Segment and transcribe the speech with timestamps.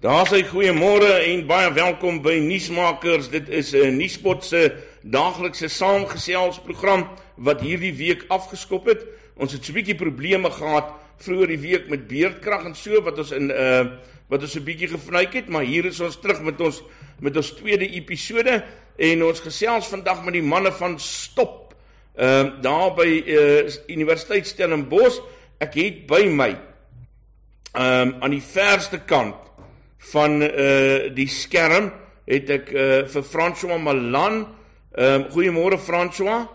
[0.00, 3.26] Daar sê goeiemôre en baie welkom by Nuusmakers.
[3.28, 4.72] Dit is 'n Nuuspot se
[5.02, 9.04] daaglikse saamgeselsprogram wat hierdie week afgeskop het.
[9.36, 13.18] Ons het so 'n bietjie probleme gehad vroeër die week met beerdkrag en so wat
[13.18, 13.92] ons in 'n uh,
[14.28, 16.82] wat ons 'n bietjie gevnyk het, maar hier is ons terug met ons
[17.20, 18.64] met ons tweede episode
[18.96, 21.74] en ons gesels vandag met die manne van Stop.
[22.16, 25.20] Ehm uh, daar by uh, Universiteit Stellenbosch.
[25.58, 26.56] Ek het by my
[27.72, 29.49] ehm um, aan die verste kant
[30.12, 31.90] van uh die skerm
[32.26, 34.46] het ek uh vir François Malan.
[34.96, 36.48] Ehm um, goeiemôre François.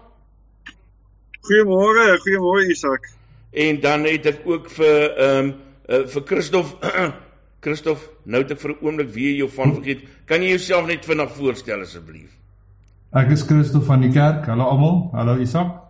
[1.45, 3.11] Goeiemôre, goeiemôre Isak.
[3.51, 5.53] En dan het ek ook vir ehm um,
[5.89, 6.75] uh, vir Christof
[7.65, 10.03] Christof, nou het ek vir 'n oomblik weer jou van vergeet.
[10.25, 12.29] Kan jy jouself net vinnig voorstel asseblief?
[13.13, 14.45] Ek is Christof van die kerk.
[14.45, 15.09] Hallo almal.
[15.13, 15.84] Hallo Isak.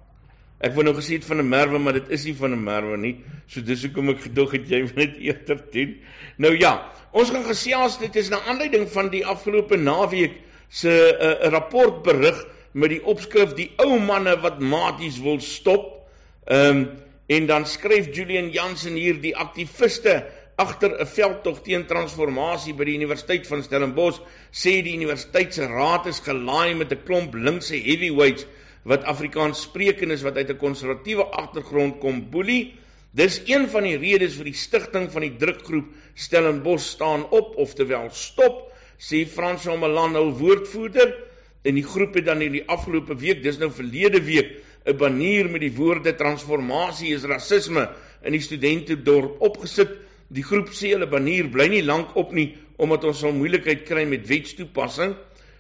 [0.64, 2.98] Ek wou nou gesê het van 'n merwe, maar dit is nie van 'n merwe
[2.98, 3.16] nie.
[3.48, 5.96] So dis hoekom ek gedog het jy wil net eerder doen.
[6.38, 10.32] Nou ja, ons gaan gesels dit is 'n aanleiding van die afgelope naweek
[10.70, 16.08] se 'n uh, rapport berig met die opskrif die ou manne wat maties wil stop.
[16.46, 16.90] Ehm um,
[17.28, 22.96] en dan skryf Julian Jansen hier die aktiviste agter 'n veldtog teen transformasie by die
[22.96, 28.46] Universiteit van Stellenbosch sê die universiteit se raad is gelaai met 'n klomp linkse heavyweights
[28.86, 32.74] wat Afrikaans sprekend is wat uit 'n konservatiewe agtergrond kom boelie.
[33.12, 38.10] Dis een van die redes vir die stigting van die drukgroep Stellenbosch staan op oftewel
[38.12, 41.16] stop, sê Frans Omelan hul woordvoerder.
[41.64, 45.50] En die groep het dan in die afgelope week, dis nou verlede week, 'n banier
[45.50, 47.90] met die woorde transformasie is rasisme
[48.24, 49.90] in die studente dorp opgesit.
[50.28, 54.04] Die groep sê hulle banier bly nie lank op nie omdat ons sal moeilikheid kry
[54.06, 55.16] met wetstoepassing.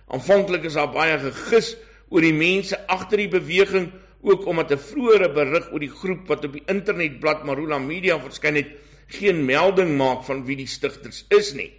[0.07, 1.75] Aanvanklik is daar baie gegis
[2.09, 3.91] oor die mense agter die beweging
[4.25, 8.55] ook omdat 'n vroeëre berig oor die groep wat op die internetblad Marula Media verskyn
[8.55, 8.71] het
[9.07, 11.71] geen melding maak van wie die stigters is nie.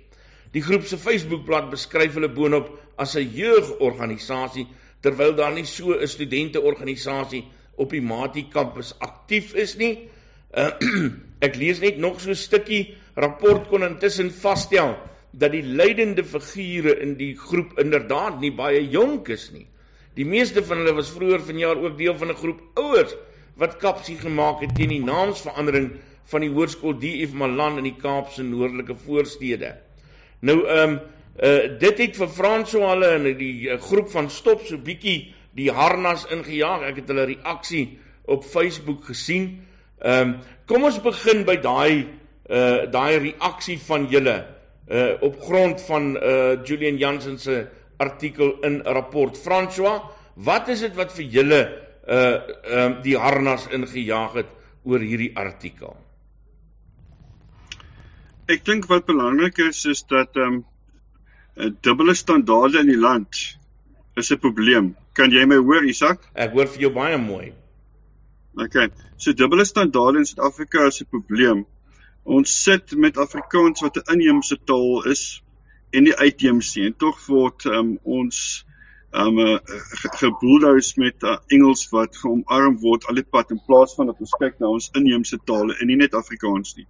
[0.53, 4.67] Die groep se Facebookblad beskryf hulle boonop as 'n jeugorganisasie
[5.03, 7.45] terwyl daar nie so 'n studenteorganisasie
[7.77, 10.09] op die Mati kampus aktief is nie.
[10.57, 10.71] Uh,
[11.47, 14.97] ek lees net nog so 'n stukkie rapport kon intussen vasstel
[15.33, 19.67] dat die leidende figure in die groep inderdaad nie baie jonk is nie.
[20.17, 23.17] Die meeste van hulle was vroeër vanjaar ook deel van 'n groep ouers
[23.57, 25.91] wat kapsie gemaak het teen die naamsverandering
[26.25, 29.77] van die hoërskool DF Malan in die Kaapse noordelike voorstede.
[30.41, 31.01] Nou ehm um,
[31.37, 35.71] uh dit het vir Franso hulle in die uh, groep van stop so bietjie die
[35.71, 36.83] harnas ingejaag.
[36.83, 39.67] Ek het hulle reaksie op Facebook gesien.
[40.01, 42.07] Ehm um, kom ons begin by daai
[42.51, 44.45] uh daai reaksie van julle
[44.89, 47.67] uh op grond van uh Julian Jansen se
[47.97, 49.37] artikel in 'n rapport.
[49.37, 50.03] François,
[50.35, 51.63] wat is dit wat vir julle
[52.09, 54.51] uh ehm uh, die harnas ingejaag het
[54.85, 55.97] oor hierdie artikel?
[58.47, 60.63] Ek dink wat belangrik is is dat ehm
[61.57, 63.59] um, dubbele standaarde in die land
[64.17, 64.97] is 'n probleem.
[65.13, 66.21] Kan jy my hoor, Isak?
[66.35, 67.53] Ek hoor vir jou baie mooi.
[68.57, 68.89] OK.
[69.17, 71.67] So dubbele standaarde in Suid-Afrika is 'n probleem.
[72.25, 75.43] Ons sit met Afrikaans wat 'n inheemse taal is
[75.97, 78.41] en die uitheemse en tog word um, ons
[79.17, 79.59] um uh,
[80.21, 84.35] geboeldous met uh, Engels wat omarm word al die pad in plaas van dat ons
[84.41, 86.87] kyk na ons inheemse tale en nie net Afrikaans nie.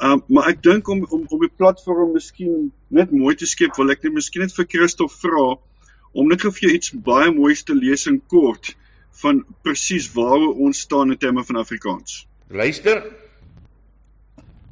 [0.00, 3.92] Um maar ek dink om om om die platform miskien net mooi te skep, wil
[3.92, 5.58] ek net miskien net vir Christof vra
[6.16, 8.72] om net vir jou iets baie moois te lees in kort
[9.20, 12.24] van presies waar ons staan in terme van Afrikaans.
[12.48, 13.04] Luister.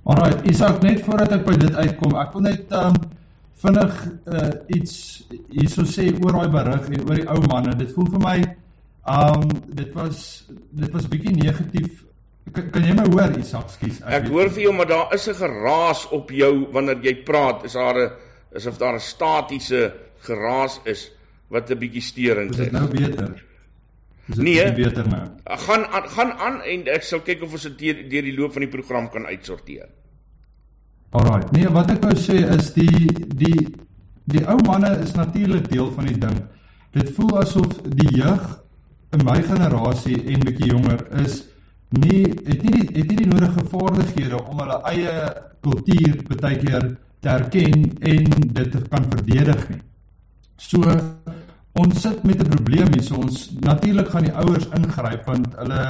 [0.09, 2.97] Alraai, Isak net voordat ek by dit uitkom, ek wil net um
[3.63, 3.95] vinnig
[4.27, 4.95] uh, iets
[5.51, 7.75] hierso sê oor daai berig en oor die ou manne.
[7.81, 8.37] Dit voel vir my
[9.09, 9.49] um
[9.81, 12.05] dit was dit was bietjie negatief.
[12.53, 13.73] Kan, kan jy my hoor Isak?
[13.75, 14.01] Skus.
[14.05, 17.65] Ek, ek hoor vir jou maar daar is 'n geraas op jou wanneer jy praat.
[17.65, 18.11] Is daar 'n
[18.57, 21.11] asof daar 'n statiese geraas is
[21.49, 22.59] wat 'n bietjie steurend is.
[22.59, 23.45] Is dit nou beter?
[24.29, 25.27] Is dit nee, beter nou?
[25.45, 28.71] Gaan gaan aan en ek sal kyk of ons dit deur die loop van die
[28.71, 29.89] program kan uitsorteer.
[31.11, 31.43] Alraai.
[31.57, 33.09] Nee, wat ek wou sê is die
[33.41, 33.67] die
[34.29, 36.41] die ou manne is natuurlik deel van die ding.
[36.93, 38.45] Dit voel asof die jeug
[39.17, 41.47] in my generasie en bietjie jonger is
[41.97, 45.15] nie het nie het nie die nodige vaardighede om hulle eie
[45.65, 46.91] kultuur baie keer
[47.25, 48.31] te erken en
[48.61, 49.81] dit te kan verdedig nie.
[50.61, 50.85] So
[51.73, 53.03] ons sit met 'n probleem hier.
[53.03, 55.83] So ons natuurlik gaan die ouers ingryp want hulle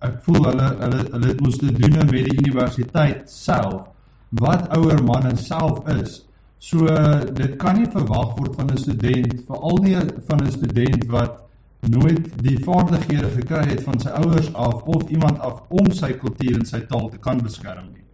[0.00, 3.91] ek voel hulle hulle hulle moet dit doen met die universiteit self
[4.40, 6.22] wat ouer manne self is.
[6.58, 6.86] So
[7.34, 9.96] dit kan nie verwag word van 'n student, veral nie
[10.28, 11.42] van 'n student wat
[11.80, 16.58] nooit die vaardighede gekry het van sy ouers af of iemand af om sy kultuur
[16.60, 18.04] en sy taal te kan beskerm nie.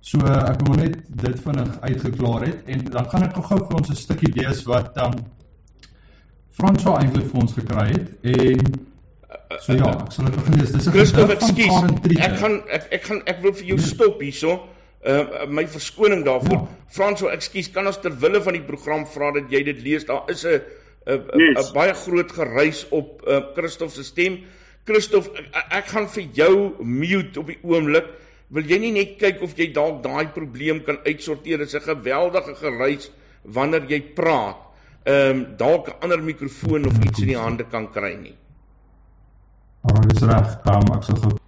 [0.00, 3.90] So ek wil net dit vinnig uitgeklaar het en dan gaan ek gou vir ons
[3.90, 5.12] 'n stukkie lees wat um
[6.50, 8.60] Franswa eintlik vir ons gekry het en
[9.60, 10.72] so ja, ek sal dit begin lees.
[10.72, 12.18] Dis 'n Christof, ekskuus.
[12.18, 14.60] Ek gaan ek ek gaan ek wil vir jou stop hierso.
[15.02, 16.60] Uh my verskoning daarvoor.
[16.60, 16.68] Ja.
[16.94, 20.04] Franswa, ekskuus, kan ons ter wille van die program vra dat jy dit lees?
[20.06, 20.60] Daar is 'n
[21.06, 21.72] 'n yes.
[21.72, 24.44] baie groot geruis op uh Christof se stem.
[24.84, 28.06] Christof, ek, ek gaan vir jou mute op die oomblik.
[28.48, 31.58] Wil jy nie net kyk of jy dalk daai probleem kan uitsorteer?
[31.58, 33.10] Dit is 'n geweldige geruis
[33.42, 34.56] wanneer jy praat.
[35.04, 38.36] Ehm um, dalk 'n ander mikrofoon of iets in die hande kan kry nie.
[39.82, 40.58] Maar dis reg.
[40.64, 41.40] Ehm um, ek sal goed.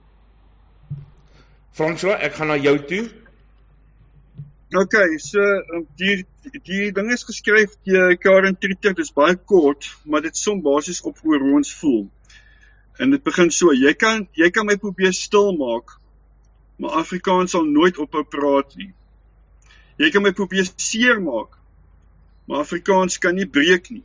[1.71, 3.11] François, ek gaan na jou toe.
[4.77, 6.27] OK, so ehm, die
[6.67, 8.95] die ding is geskryf deur Karen Trieter.
[8.95, 12.09] Dis baie kort, maar dit som basies op hoe ons voel.
[12.99, 15.99] En dit begin so: Jy kan jy kan my probeer stil maak
[16.77, 18.91] maar Afrikaans sal nooit ophou praat nie.
[20.01, 21.55] Jy kan my probeer seermaak,
[22.49, 24.03] maar Afrikaans kan nie breek nie.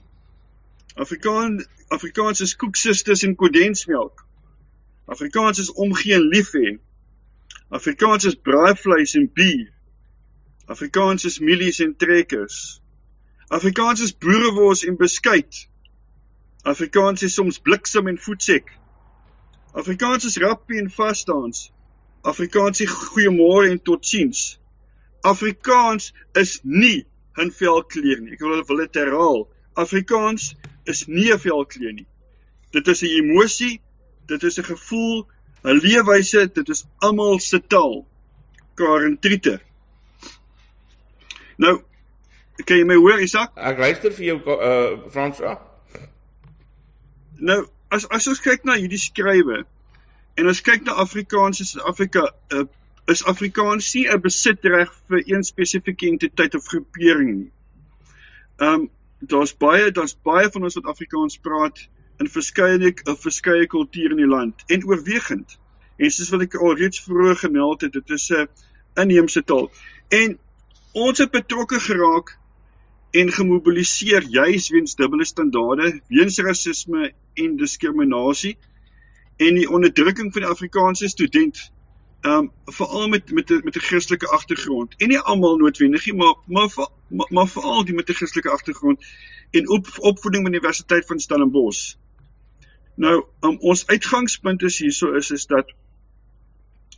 [0.96, 4.22] Afrikaan Afrikaans is koeksusters en kondensmelk.
[5.10, 6.76] Afrikaans is omgee en lief hê.
[7.74, 9.72] Afrikaans is braaivleis en bier.
[10.70, 12.80] Afrikaans is mielies en trekkers.
[13.50, 15.66] Afrikaans is boerewors en beskuit.
[16.62, 18.68] Afrikaans is soms bliksem en voetsek.
[19.74, 21.72] Afrikaans is rappie en vasdans.
[22.22, 24.60] Afrikaans sê goeiemôre en totsiens.
[25.26, 27.06] Afrikaans is nie
[27.38, 28.34] 'n velkleur nie.
[28.34, 29.48] Ek wil wil dit herhaal.
[29.74, 30.54] Afrikaans
[30.86, 32.08] is nie 'n velkleur nie.
[32.72, 33.82] Dit is 'n emosie,
[34.28, 35.26] dit is 'n gevoel,
[35.64, 38.06] 'n leefwyse, dit is almal se taal.
[38.76, 39.69] Karen Trieter.
[41.60, 41.80] Nou,
[42.66, 43.52] kan jy my hoor, Isak?
[43.56, 45.58] Ek luister vir jou uh Franswa.
[47.40, 49.64] Nou, as as ons kyk na hierdie skrywe,
[50.40, 52.64] En as kyk na Afrikaans in Suid-Afrika, uh,
[53.12, 57.52] is Afrikaans nie 'n besitreg vir een spesifieke entiteit of groepering nie.
[58.58, 58.90] Ehm um,
[59.20, 61.82] daar's baie daar's baie van ons wat Afrikaans praat
[62.20, 65.60] in verskeie 'n uh, verskeie kulture in die land en oorwegend.
[65.98, 68.48] En soos wat ek al reeds vroeër gemeld het, dit is 'n
[68.96, 69.72] inheemse taal.
[70.08, 70.40] En
[70.94, 72.38] ons het betrokke geraak
[73.12, 78.58] en gemobiliseer juis weens dubbele standaarde, weens rasisme en diskriminasie
[79.40, 81.70] en die onderdrukking van die Afrikaanse student
[82.20, 86.36] ehm um, veral met met met 'n Christelike agtergrond en nie almal noodwendig nie maar
[86.46, 86.70] maar
[87.08, 89.06] maar, maar veral die met 'n Christelike agtergrond
[89.52, 91.96] en op opvoeding by die Universiteit van Stellenbosch.
[92.96, 95.72] Nou um, ons uitgangspunt is hierso is is dat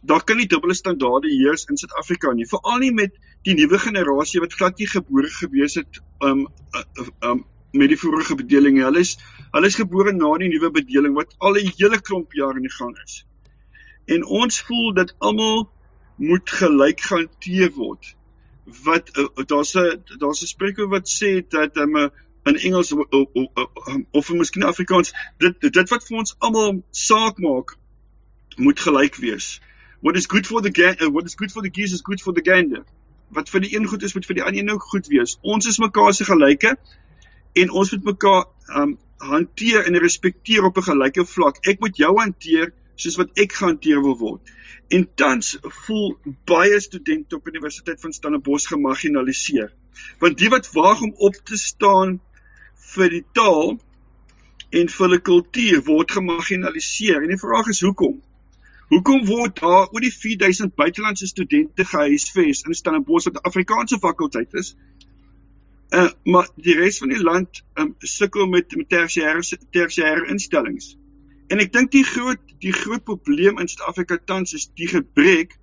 [0.01, 3.13] daar kan nie dubbele standaarde heers in Suid-Afrika nie, veral nie met
[3.47, 6.47] die nuwe generasie wat glad nie gebore gewees het um
[7.25, 8.81] um met die vorige bedeling.
[8.83, 9.17] Hulle is
[9.51, 12.77] hulle is gebore na die nuwe bedeling wat al 'n hele klomp jare in die
[12.77, 13.25] gang is.
[14.05, 15.69] En ons voel dat almal
[16.15, 18.15] moet gelyk gehanteer word.
[18.83, 22.11] Wat uh, daar's 'n daar's 'n spreker wat sê dat um,
[22.43, 27.37] in Engels of, of, of, of miskien Afrikaans dit dit wat vir ons almal saak
[27.37, 27.77] maak
[28.57, 29.61] moet gelyk wees.
[30.01, 32.33] What is good for the uh, what is good for the geese is good for
[32.33, 32.85] the gander.
[33.31, 35.37] Wat vir die een goed is moet vir die ander een ook goed wees.
[35.41, 36.75] Ons is mekaar se gelyke
[37.53, 38.45] en ons moet mekaar
[38.81, 41.59] um hanteer en respekteer op 'n gelyke vlak.
[41.67, 44.41] Ek moet jou hanteer soos wat ek gehanteer wil word.
[44.89, 49.71] En tans voel baie studente op Universiteit van Stellenbosch gemarginaliseer.
[50.19, 52.19] Want die wat waag om op te staan
[52.95, 53.79] vir die taal
[54.71, 57.21] en vir hulle kultuur word gemarginaliseer.
[57.21, 58.21] En die vraag is hoekom?
[58.91, 64.73] Hoekom word daar oor die 4000 buitelandse studente gehuisves in Stellenbosch wat Afrikaanse fakulteit is?
[65.95, 69.39] Uh, maar die res van die land um, sukkel met met tersiêre
[69.77, 70.97] tersiêre instellings.
[71.47, 75.55] En ek dink die groot die groot probleem in Suid-Afrika tans is die gebrek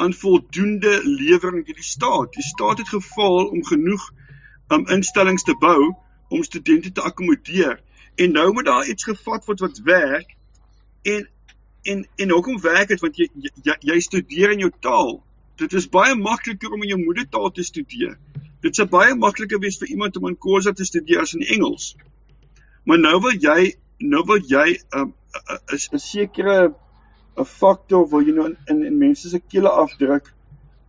[0.00, 2.32] aan voldoende lewering deur die staat.
[2.32, 4.08] Die staat het gefaal om genoeg
[4.72, 5.92] um, instellings te bou
[6.32, 7.76] om studente te akkommodeer.
[8.16, 10.32] En nou moet daar iets gevat word wat werk
[11.04, 11.28] en
[11.92, 13.28] en en hoekom werk dit want jy,
[13.66, 15.16] jy jy studeer in jou taal.
[15.60, 18.16] Dit is baie makliker om in jou moedertaal te studeer.
[18.64, 21.94] Dit sou baie makliker wees vir iemand om in Khoza te studeer as in Engels.
[22.84, 25.14] Maar nou wil jy nou wil jy 'n um,
[25.72, 26.74] 'n sekere
[27.36, 30.32] 'n faktor wil jy nou in in, in mense se kele afdruk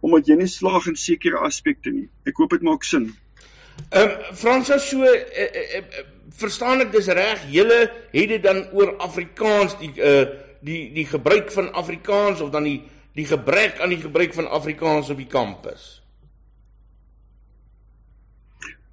[0.01, 2.09] omdat jy nie slaag in sekere aspekte nie.
[2.25, 3.15] Ek hoop dit maak sin.
[3.91, 6.05] Ehm um, Fransa so uh, uh, uh,
[6.37, 7.47] verstaan ek dis reg.
[7.51, 7.79] Julle
[8.11, 12.81] het dit dan oor Afrikaans die uh die die gebruik van Afrikaans of dan die
[13.17, 16.01] die gebrek aan die gebruik van Afrikaans op die kampus.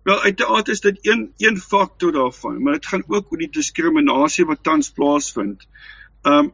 [0.05, 4.45] Wel uiteraard is dit een een faktor daarvan, maar dit gaan ook oor die diskriminasie
[4.45, 5.69] wat tans plaasvind.
[6.23, 6.53] Um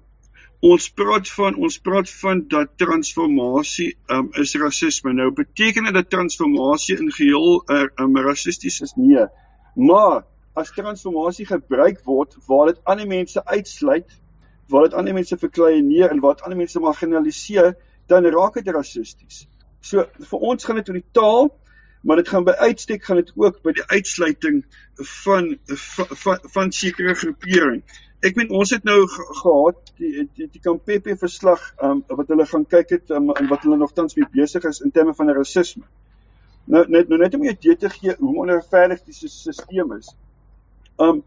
[0.61, 5.13] ons praat van ons praat van dat transformasie um, is rasisme.
[5.17, 8.93] Nou beteken dit dat transformasie in geheel uh, um, rassisties is?
[8.97, 9.25] Nee.
[9.75, 14.20] Maar as transformasie gebruik word waar dit ander mense uitsluit,
[14.71, 17.75] waar dit ander mense verkleiner en waar dit ander mense marginaliseer,
[18.11, 19.47] dan raak dit rassisties.
[19.81, 21.51] So vir ons gaan dit oor die taal,
[22.03, 24.63] maar dit gaan by uitstek gaan dit ook by die uitsluiting
[25.25, 28.01] van van, van, van sekere groeperings.
[28.25, 32.67] Ek meen ons het nou gehad die die, die Kampepe verslag um, wat hulle gaan
[32.69, 35.87] kyk het um, en wat hulle nog tans mee besig is in terme van rasisme.
[36.69, 40.13] Nou net nou net om jou te gee hoe onregverdig die stelsel is.
[41.01, 41.23] Um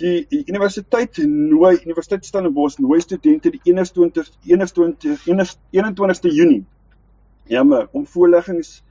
[0.00, 6.64] die, universiteit nooi Universiteit Stellenbosch nooi studente die 21 21 21ste Junie.
[7.46, 8.82] Ja, maar om voorleggings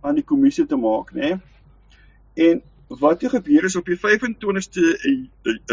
[0.00, 1.20] aan die kommissie te maak, né?
[1.20, 1.36] Nee?
[2.48, 4.84] En wat hier gebeur is op die 25ste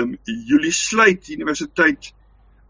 [0.01, 2.13] um, Julie sluit die universiteit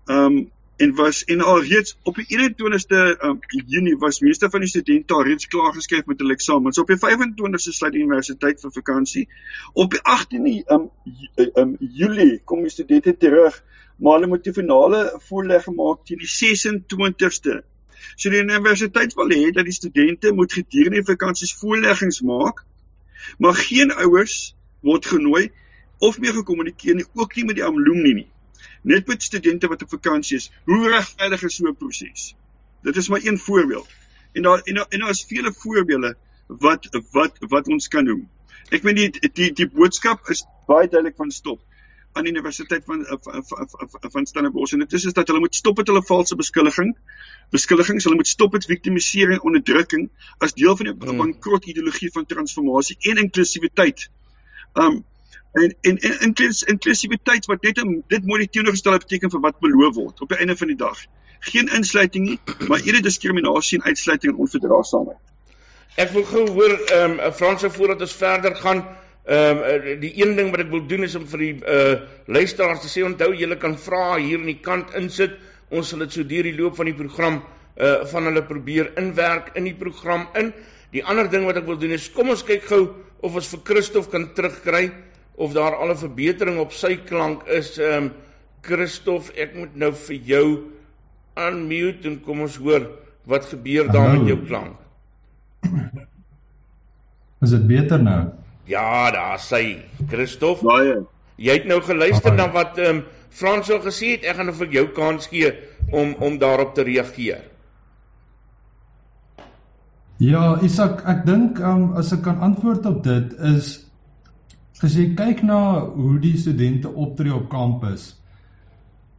[0.06, 4.70] um en was en al reeds op die 21ste um, Junie was meeste van die
[4.70, 6.80] studente al reeds klaar geskryf met hulle eksamens.
[6.82, 9.26] Op die 25ste sluit die universiteit vir vakansie.
[9.74, 10.90] Op die 18de um,
[11.64, 13.62] um Julie kom die studente terug,
[13.96, 17.62] maar hulle moet die finale voorlegging maak teen die 26ste.
[18.16, 22.66] So die universiteit wil hê dat die studente moet gedurende die vakansies voorleggings maak
[23.38, 25.52] maar geen ouers word genooi
[25.98, 28.28] of meer gekommunikeer nie, ook nie met die alumni nie.
[28.82, 30.52] Net met studente wat op vakansie is.
[30.64, 32.36] Hoe regverdig is so 'n proses?
[32.82, 33.88] Dit is maar een voorbeeld.
[34.32, 36.16] En daar en daar, en daar is vele voorbeelde
[36.48, 38.30] wat wat wat ons kan noem.
[38.70, 41.62] Ek meen die die die boodskap is baie duidelik van stop
[42.16, 45.56] aan die universiteit van van van, van Stellenbosch en dit is is dat hulle moet
[45.56, 46.96] stop met hulle valse beskuldiging
[47.50, 48.04] beskuldigings.
[48.04, 51.18] Hulle moet stop met victimisering en onderdrukking as deel van die mm.
[51.18, 54.10] bankrot ideologie van transformasie en inklusiwiteit.
[54.74, 55.04] Um
[55.56, 56.34] en en, en
[56.74, 57.80] inklusiwiteit wat net
[58.14, 61.00] dit moet die teenoorgestelde beteken vir wat beloof word op die einde van die dag.
[61.46, 65.22] Geen insluiting nie, maar eerder diskriminasie en uitsluiting en onverdraagsaamheid.
[65.96, 68.86] Ek wil gou hoor ehm um, Franse voordat ons verder gaan
[69.26, 71.94] Ehm um, die een ding wat ek wil doen is om vir die uh
[72.30, 75.40] luisteraars te sê onthou julle kan vra hier in die kant insit
[75.74, 77.40] ons sal dit so deur die loop van die program
[77.82, 80.54] uh van hulle probeer inwerk in die program in.
[80.94, 82.84] Die ander ding wat ek wil doen is kom ons kyk gou
[83.26, 84.92] of ons vir Christof kan terugkry
[85.36, 87.78] of daar al 'n verbetering op sy klank is.
[87.78, 88.12] Ehm um,
[88.62, 90.60] Christof, ek moet nou vir jou
[91.38, 92.88] unmute en kom ons hoor
[93.26, 94.76] wat gebeur daar met jou klank.
[97.44, 98.30] Is dit beter nou?
[98.66, 99.78] Ja, daar sê
[100.10, 100.62] Christof.
[100.62, 101.04] Baie.
[101.36, 103.04] Jy het nou geluister na wat ehm um,
[103.36, 105.50] Frans al gesê het, ek gaan nou vir jou kans gee
[105.92, 107.42] om om daarop te reageer.
[110.24, 113.85] Ja, Isak, ek dink um, as ek kan antwoord op dit is
[114.84, 118.16] as jy kyk na hoe die studente optree op kampus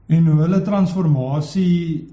[0.08, 2.08] en hoe hulle transformasie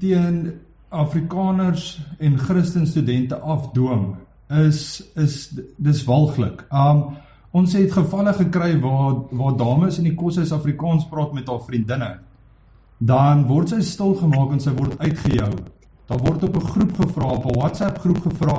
[0.00, 0.52] teen
[0.90, 4.16] Afrikaners en Christen studente afdwing
[4.48, 6.66] is is dis walglik.
[6.70, 7.16] Um
[7.56, 12.10] Ons het gevalle gekry waar waar dames in die koshuis Afrikaans praat met haar vriendinne.
[12.98, 15.52] Dan word sy stil gemaak en sy word uitgejou.
[16.10, 18.58] Daar word op 'n groep gevra, op 'n WhatsApp groep gevra,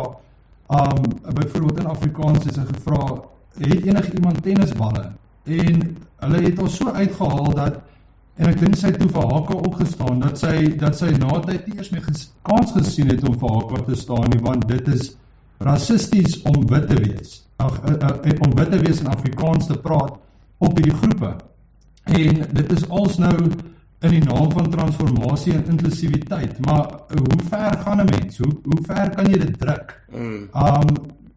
[0.81, 3.21] um byvoorbeeld in Afrikaans is sy gevra,
[3.59, 5.11] het enige iemand tennisballe?
[5.43, 7.79] En hulle het haar so uitgehaal dat
[8.37, 11.67] en ek dink sy het toe vir haar opgestaan dat sy dat sy na tyd
[11.67, 14.87] nie eers meer ges, kans gesien het om vir haar te staan nie want dit
[14.93, 15.15] is
[15.57, 19.77] rassisties om wit te wees ag uh, uh, om wit te wees en Afrikaans te
[19.81, 20.17] praat
[20.57, 21.33] op hierdie groepe.
[22.03, 23.35] En dit is als nou
[24.05, 28.37] in die naam van transformasie en inklusiwiteit, maar hoe ver gaan 'n mens?
[28.37, 30.03] Hoe hoe ver kan jy dit druk?
[30.11, 30.49] Mm.
[30.53, 30.89] Um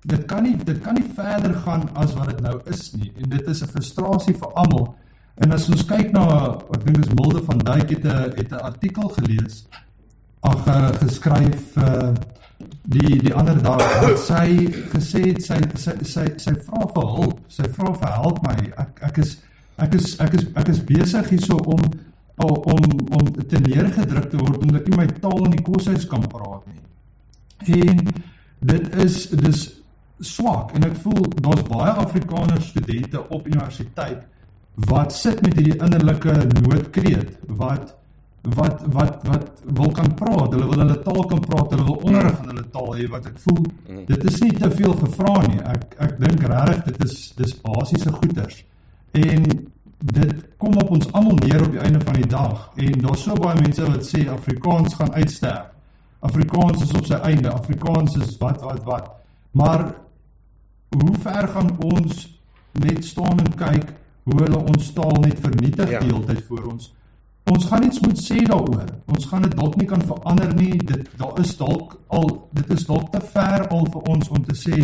[0.02, 3.12] dit kan nie dit kan nie verder gaan as wat dit nou is nie.
[3.16, 4.94] En dit is 'n frustrasie vir almal.
[5.34, 6.24] En as ons kyk na
[6.74, 9.66] ek dink dis Milde van Duyk het 'n het 'n artikel gelees
[10.40, 12.14] ag uh, geskryf uh
[12.90, 17.38] die die ander dag wat sy gesê het sy sy sy sy vra vir hulp,
[17.48, 18.56] sy vra vir help my.
[18.76, 19.36] Ek ek is
[19.78, 21.80] ek is ek is ek is besig hierso om
[22.40, 22.84] om
[23.16, 26.66] om te neergedruk te word omdat ek nie my taal in die koshuis kan praat
[26.66, 26.82] nie.
[27.80, 28.04] En
[28.72, 29.79] dit is dis
[30.20, 34.26] swak en ek voel daar's baie Afrikaner studente op universiteit
[34.90, 37.96] wat sit met hierdie innerlike noodkreet wat
[38.42, 42.38] wat wat wat wil kan praat, hulle wil hulle taal kan praat, hulle wil onderrig
[42.40, 43.58] in hulle taal hê wat ek voel
[44.08, 45.60] dit is nie te veel gevra nie.
[45.74, 48.62] Ek ek dink regtig dit is dis basiese goeders.
[49.12, 49.44] En
[50.00, 53.36] dit kom op ons almal neer op die einde van die dag en daar's so
[53.36, 55.68] baie mense wat sê Afrikaans gaan uitsterf.
[56.20, 57.52] Afrikaans is op sy einde.
[57.52, 59.12] Afrikaans is wat wat wat.
[59.52, 59.90] Maar
[60.96, 62.26] hoe ver gaan ons
[62.72, 63.92] net staan en kyk
[64.28, 66.00] hoe hulle ons taal net vernietig ja.
[66.00, 66.90] die hele tyd voor ons?
[67.50, 68.88] ons gaan iets moet sê daaroor.
[69.10, 70.76] Ons gaan dit dalk nie kan verander nie.
[70.86, 74.56] Dit daar is dalk al dit is dalk te ver al vir ons om te
[74.56, 74.80] sê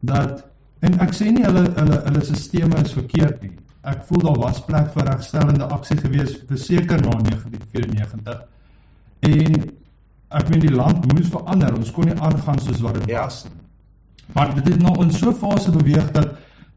[0.00, 0.42] dat
[0.82, 3.54] en ek sê nie hulle hulle hulle stelsels is verkeerd nie.
[3.92, 8.44] Ek voel daar was plek vir regstellende aksie gewees beseker na 1994.
[9.30, 9.58] En
[10.42, 11.74] ek meen die land moes verander.
[11.78, 13.26] Ons kon nie aangaan soos wat dit ja.
[13.26, 13.61] was nie.
[14.34, 16.28] Maar dit het nou in so 'n fase beweeg dat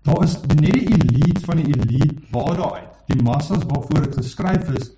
[0.01, 2.93] daar is net die elite van die elite waar daar uit.
[3.05, 4.91] Die massas waarvoor dit geskryf is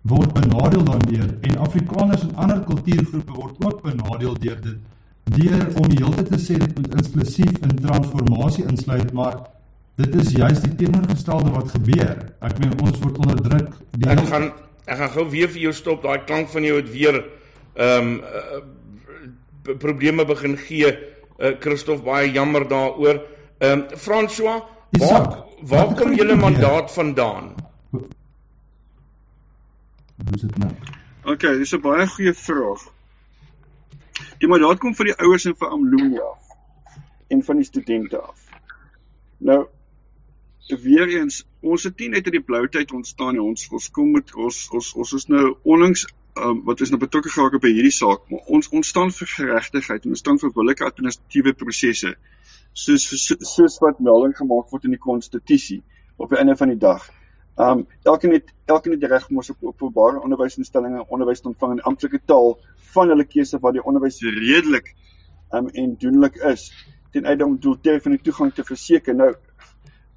[0.00, 4.78] word benadeel daardeur en Afrikaners en ander kultuurgroepe word ook benadeel deur dit.
[5.24, 9.36] Deur om die hele tyd te sê dit moet inklusief in transformasie insluit maar
[10.00, 12.16] dit is juist die teenoorgestelde wat gebeur.
[12.40, 14.50] Ek meen ons word onderdruk die ek gaan
[14.90, 16.02] ek gaan gou weer vir jou stop.
[16.02, 17.24] Daai klank van jou het weer
[17.74, 20.88] ehm um, uh, probleme begin gee
[21.40, 23.22] uh, Christof baie jammer daaroor
[23.58, 24.62] ehm um, François
[24.98, 27.54] waar waar kom julle mandaat vandaan
[30.20, 30.72] Hoe is dit nou?
[31.32, 32.82] OK, dis 'n baie goeie vraag.
[34.38, 36.42] Die mandaat kom van die ouers en van Amlumi af
[37.28, 38.48] en van die studente af.
[39.38, 39.66] Nou
[40.68, 43.42] weer eens, ons het nie net uit die blou tyd ontstaan nie.
[43.42, 46.06] Ons ons kom met ons ons ons is nou onlangs
[46.44, 50.04] um, wat is nou betrokke geraak by hierdie saak, maar ons ons staan vir geregtigheid
[50.04, 52.14] en ons staan vir billike administratiewe prosesse
[52.72, 53.06] soos
[53.54, 55.80] soos wat melding gemaak word in die konstitusie
[56.16, 57.08] op die einde van die dag.
[57.58, 61.84] Um elkeen het elkeen het die reg om op openbare onderwysinstellings onderwys te ontvang in
[61.90, 62.56] amptelike taal
[62.94, 64.94] van hulle keuse wat die onderwys redelik
[65.52, 66.70] um en doenlik is
[67.12, 69.14] ten einde om doeltreffende toegang te verseker.
[69.14, 69.34] Nou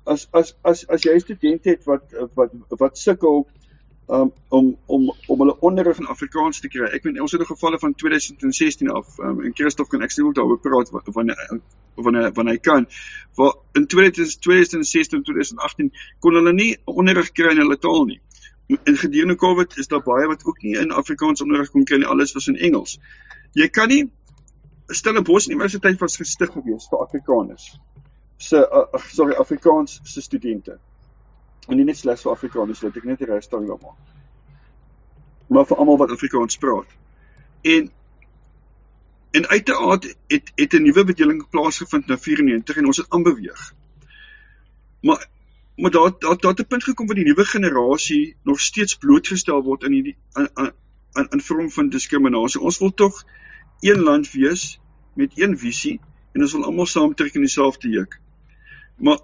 [0.05, 3.47] as as as as jy 'n student het wat wat wat sukkel
[4.07, 6.89] um om om om hulle onderrig in Afrikaans te kry.
[6.91, 10.23] Ek weet ons het 'n gevalle van 2016 af um, en Christof kan ek sê
[10.23, 11.61] ook daaroor praat wanneer
[11.95, 12.87] wanneer wanneer hy kan.
[13.35, 18.21] Waar in 2016 en 2018 kon hulle nie onderrig kry in hulle taal nie.
[18.67, 22.07] In gedurende Covid is daar baie wat ook nie in Afrikaans onderrig kon kry nie.
[22.07, 22.99] Alles was in Engels.
[23.53, 24.11] Jy kan nie
[24.87, 27.79] Stellenbosch Universiteit was gestig gewees vir Afrikaners.
[28.37, 30.79] Se uh, sorry Afrikaans se studente
[31.67, 33.99] en nie net slegs vir Afrikaners dat ek net die regstelling wil maak.
[35.47, 36.89] Maar vir almal wat Afrikaans praat.
[37.61, 37.91] En
[39.33, 43.73] en uiteraard het het 'n nuwe bedeling plaasgevind na 94 en ons het aanbeweeg.
[45.01, 45.27] Maar
[45.75, 49.63] maar daar daar daar het 'n punt gekom waar die nuwe generasie nog steeds blootgestel
[49.63, 52.61] word in hierdie in in vorm van diskriminasie.
[52.61, 53.23] Ons wil tog
[53.79, 54.79] een land wees
[55.13, 55.99] met een visie
[56.31, 58.19] en ons wil almal saamtrek in dieselfde juk.
[58.97, 59.19] Maar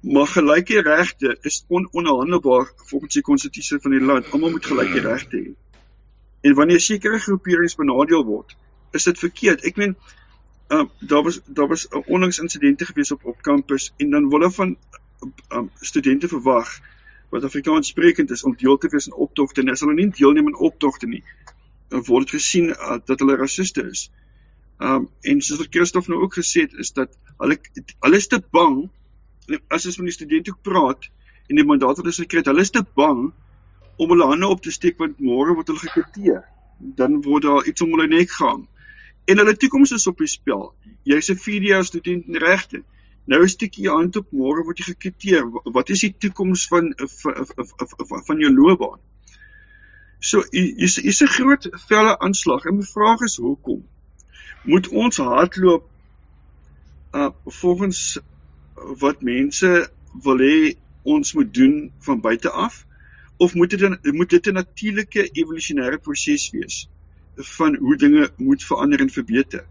[0.00, 4.30] Maar gelyke regte is ononderhandelbaar volgens die konstitusie van die land.
[4.30, 5.54] Almal moet gelyke regte hê.
[6.40, 8.56] En wanneer sekere groeperings benadeel word,
[8.90, 9.64] is dit verkeerd.
[9.66, 9.96] Ek meen,
[10.68, 14.50] uh, daar was daar was 'n onlangs insidente gewees op op kampus en dan wille
[14.50, 14.76] van
[15.48, 16.80] ehm um, studente verwag
[17.30, 20.46] wat Afrikaans sprekend is om deel te wees aan optogte en as hulle nie deelneem
[20.46, 21.24] aan optogte nie,
[21.88, 24.10] dan word dit gesien uh, dat hulle rassiste is.
[24.78, 27.58] Um, en soos Christof nou ook gesê het, is dat hulle
[28.00, 28.90] hulle is te bang
[29.70, 31.08] as ons met die studente praat
[31.46, 33.28] en die mandaat wat hulle gekry het, hulle is te bang
[33.96, 36.42] om hulle hande op te steek want môre word hulle gekritieer.
[36.98, 38.66] Dan word daar iets om hulle nek gehang.
[39.26, 40.68] En hulle toekoms is op die spel.
[41.08, 42.82] Jy's 'n 4 jaar student in regte.
[43.26, 45.44] Nou steek jy hand op môre word jy gekritieer.
[45.64, 49.00] Wat is die toekoms van van van jou loopbaan?
[50.20, 53.84] So is is 'n groot velle aanslag en my vraag is hoekom
[54.66, 55.84] moet ons hardloop
[57.14, 58.18] uh volgens
[58.76, 59.88] wat mense
[60.24, 62.84] wil hê ons moet doen van buite af
[63.36, 66.88] of moet dit moet dit 'n natuurlike evolusionêre proses wees
[67.36, 69.64] van hoe dinge moet verander en verbeter.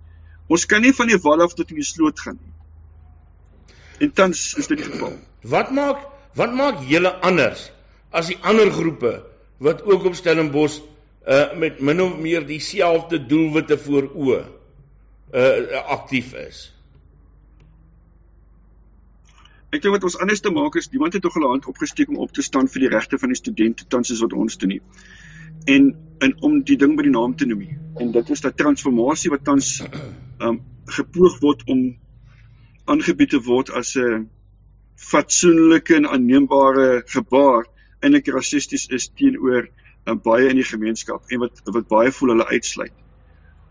[0.48, 2.54] Ons kan nie van die wal af tot in die sloot gaan nie.
[4.00, 5.18] En tans is dit die geval.
[5.42, 7.72] Wat maak wat maak julle anders
[8.12, 9.24] as die ander groepe
[9.58, 10.82] wat ook op Stellenbosch
[11.28, 14.46] uh met min of meer dieselfde doelwitte voor oë
[15.34, 16.75] uh aktief is?
[19.74, 22.18] Ek dink wat ons anders te maak is, iemand het tog 'n hand opgesteek om
[22.18, 24.82] op te staan vir die regte van die studente tans soos wat ons doen nie.
[25.66, 27.68] En en om die ding by die naam te noem.
[28.00, 29.82] En dit is dat transformasie wat tans
[30.46, 31.98] um gepoog word om
[32.86, 34.30] aangebied te word as 'n
[34.96, 37.66] fatsoenlike en aanneembare gebaar
[38.00, 39.68] eintlik rassisties is teenoor
[40.06, 42.94] um, baie in die gemeenskap en wat wat baie voel hulle uitsluit.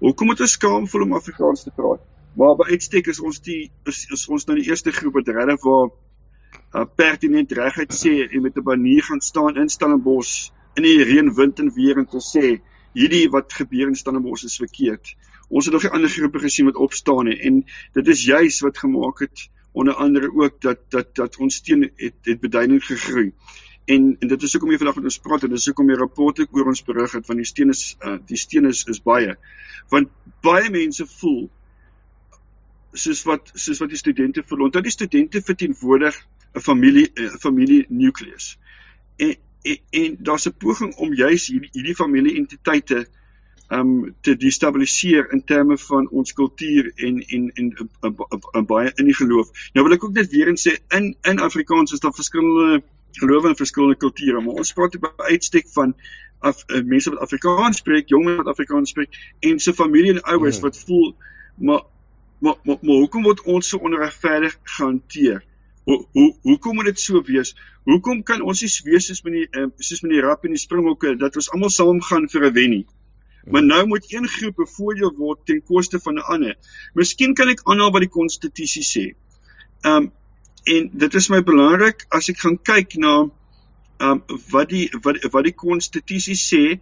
[0.00, 2.02] Hoekom moet ons skaam voel om Afrikaans te praat?
[2.34, 5.62] Maar by uitstek is ons die is, is ons nou die eerste groep wat regtig
[5.62, 5.90] waar
[6.74, 11.30] uh, pertinent reguit sê en met 'n banier gaan staan in Stellenbosch in die reën,
[11.34, 12.58] wind en weer en te sê
[12.94, 15.14] hierdie wat gebeur in Stellenbosch is verkeerd.
[15.48, 18.78] Ons het nog 'n ander groepe gesien wat opstaan het en dit is juis wat
[18.78, 23.32] gemaak het onder andere ook dat dat dat ons teen het het beduidend gegroei.
[23.84, 26.46] En en dit is hoekom jy vandag met ons praat en dis hoekom jy rapporte
[26.50, 29.36] oor ons berig het van die steen is uh, die steen is, is baie.
[29.88, 30.08] Want
[30.40, 31.50] baie mense voel
[32.94, 34.66] soos wat soos wat die studente voel.
[34.68, 36.16] Onthou die studente verteenwoordig
[36.54, 38.58] 'n familie 'n familie nukleus.
[39.16, 43.06] En en, en daar's 'n poging om juis hierdie hierdie familie entiteite
[43.68, 47.72] um te destabiliseer in terme van ons kultuur en en en
[48.52, 49.48] 'n baie in die geloof.
[49.72, 53.48] Nou wil ek ook net weer eens sê in in Afrikaans is daar verskillende gelowe
[53.48, 55.94] en verskillende kulture, maar ons praat op uitstek van
[56.38, 60.22] af uh, mense wat Afrikaans spreek, jong mense wat Afrikaans spreek en se familie en
[60.22, 60.64] ouers hmm.
[60.64, 61.16] wat voel
[61.56, 61.82] maar
[62.38, 65.44] maar maar, maar hoekom word ons so onregverdig gehanteer?
[65.84, 67.54] Hoe hoe hoekom moet dit so wees?
[67.84, 70.60] Hoekom kan ons nie wees soos met die uh, soos met die rap en die
[70.60, 72.86] springhokke dat ons almal saam gaan vir 'n wen nie?
[73.44, 76.56] Maar nou moet een groep bevoordeel word ten koste van 'n ander.
[76.94, 79.04] Miskien kan ek aanhaal wat die konstitusie sê.
[79.82, 80.12] Um
[80.64, 83.28] en dit is my belangrik as ek gaan kyk na
[84.00, 86.80] um wat die wat wat die konstitusie sê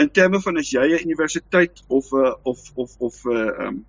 [0.00, 3.66] in terme van as jy 'n universiteit of 'n uh, of of of 'n uh,
[3.66, 3.84] um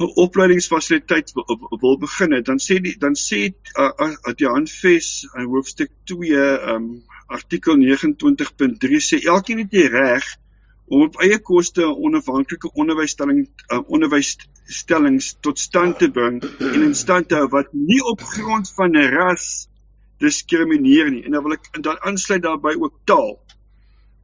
[0.00, 1.32] 'n opleidingsfasiliteit
[1.80, 3.40] wil begin het, dan sê die dan sê
[3.78, 6.86] uh, uh, die handves in hoofstuk 2 um
[7.26, 10.24] artikel 29.3 sê elkeen het die reg
[10.90, 16.94] om op eie koste 'n onafhanklike onderwysstelling uh, onderwysstellings tot stand te bring en in
[16.94, 19.68] stand te hou wat nie op grond van ras
[20.20, 21.24] diskrimineer nie.
[21.24, 23.38] En dan wil ek dan aansluit daarbey ook taal.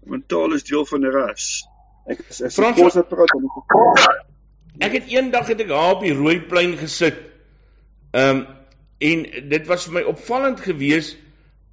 [0.07, 1.65] Want taal is deel van 'n ras.
[2.07, 4.26] Ek is as ek kos praat dan
[4.79, 7.19] Ek het eendag het ek daar op die Rooiplein gesit.
[8.12, 8.47] Ehm um,
[8.97, 11.19] en dit was vir my opvallend geweest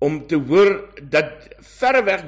[0.04, 0.74] om te hoor
[1.08, 1.30] dat
[1.80, 2.20] verreweg